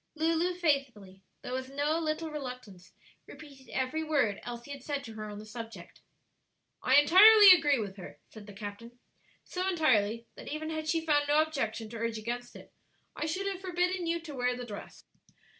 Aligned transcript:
Lulu 0.15 0.55
faithfully, 0.55 1.21
though 1.43 1.53
with 1.53 1.69
no 1.69 1.99
little 1.99 2.31
reluctance, 2.31 2.91
repeated 3.27 3.69
every 3.69 4.03
word 4.03 4.39
Elsie 4.41 4.71
had 4.71 4.81
said 4.81 5.03
to 5.03 5.13
her 5.13 5.25
on 5.29 5.37
the 5.37 5.45
subject. 5.45 6.01
"I 6.81 6.95
entirely 6.95 7.51
agree 7.51 7.77
with 7.77 7.97
her," 7.97 8.17
said 8.27 8.47
the 8.47 8.53
captain; 8.53 8.97
"so 9.43 9.69
entirely 9.69 10.25
that 10.33 10.47
even 10.47 10.71
had 10.71 10.89
she 10.89 11.05
found 11.05 11.27
no 11.27 11.39
objection 11.43 11.87
to 11.91 11.97
urge 11.97 12.17
against 12.17 12.55
it, 12.55 12.73
I 13.15 13.27
should 13.27 13.45
have 13.45 13.61
forbidden 13.61 14.07
you 14.07 14.19
to 14.21 14.33
wear 14.33 14.55
the 14.57 14.65
dress." 14.65 15.03